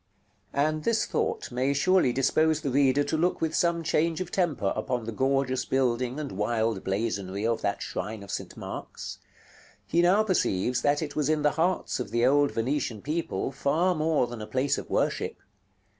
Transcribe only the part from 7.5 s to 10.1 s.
that shrine of St. Mark's. He